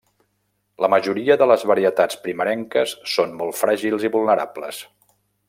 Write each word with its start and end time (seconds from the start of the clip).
La 0.85 0.87
majoria 0.93 1.35
de 1.41 1.47
les 1.51 1.65
varietats 1.73 2.17
primerenques 2.23 2.95
són 3.17 3.37
molt 3.43 3.59
fràgils 3.61 4.09
i 4.11 4.13
vulnerables. 4.17 4.83